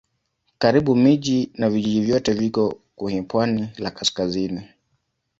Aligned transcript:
Karibu 0.57 0.95
miji 0.95 1.51
na 1.55 1.69
vijiji 1.69 2.01
vyote 2.01 2.33
viko 2.33 2.79
kwenye 2.95 3.21
pwani 3.21 3.69
la 3.77 3.91
kaskazini. 3.91 4.63